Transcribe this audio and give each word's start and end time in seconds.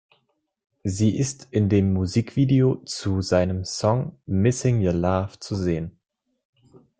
Sie 0.83 1.15
ist 1.15 1.49
in 1.51 1.69
dem 1.69 1.93
Musikvideo 1.93 2.77
zu 2.85 3.21
seinem 3.21 3.63
Song 3.65 4.17
"Missing 4.25 4.83
Your 4.83 4.93
Love" 4.93 5.37
zu 5.37 5.53
sehen. 5.53 5.99